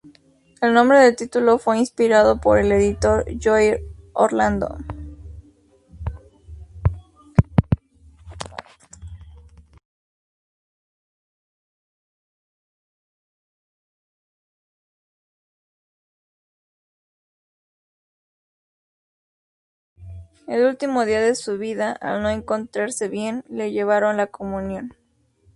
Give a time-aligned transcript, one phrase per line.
[0.63, 0.71] El
[20.75, 24.95] último día de su vida, al no encontrarse bien, le llevaron la comunión.